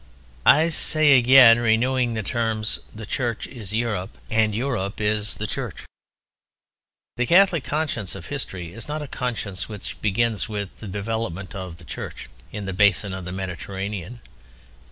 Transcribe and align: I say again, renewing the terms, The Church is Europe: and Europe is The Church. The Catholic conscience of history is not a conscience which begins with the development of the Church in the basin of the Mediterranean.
I 0.47 0.69
say 0.69 1.15
again, 1.15 1.59
renewing 1.59 2.15
the 2.15 2.23
terms, 2.23 2.79
The 2.91 3.05
Church 3.05 3.45
is 3.45 3.71
Europe: 3.71 4.17
and 4.31 4.55
Europe 4.55 4.99
is 4.99 5.35
The 5.37 5.45
Church. 5.45 5.85
The 7.17 7.27
Catholic 7.27 7.63
conscience 7.63 8.15
of 8.15 8.25
history 8.25 8.73
is 8.73 8.87
not 8.87 9.03
a 9.03 9.07
conscience 9.07 9.69
which 9.69 10.01
begins 10.01 10.49
with 10.49 10.69
the 10.79 10.87
development 10.87 11.53
of 11.53 11.77
the 11.77 11.85
Church 11.85 12.31
in 12.51 12.65
the 12.65 12.73
basin 12.73 13.13
of 13.13 13.25
the 13.25 13.31
Mediterranean. 13.31 14.21